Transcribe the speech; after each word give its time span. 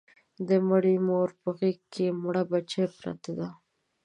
د 0.47 0.49
مړې 0.67 0.95
مور 1.07 1.29
په 1.41 1.49
غېږ 1.57 1.79
کې 1.93 2.05
مړه 2.23 2.43
بچي 2.51 2.83
پراته 2.97 3.31
دي 3.37 3.49